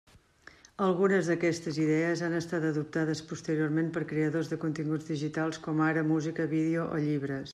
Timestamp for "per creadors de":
3.99-4.59